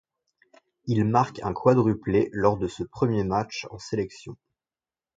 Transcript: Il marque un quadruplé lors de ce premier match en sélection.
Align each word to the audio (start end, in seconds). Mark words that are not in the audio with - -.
Il 0.87 1.05
marque 1.05 1.39
un 1.43 1.53
quadruplé 1.53 2.31
lors 2.33 2.57
de 2.57 2.65
ce 2.67 2.81
premier 2.81 3.23
match 3.23 3.67
en 3.69 3.77
sélection. 3.77 4.35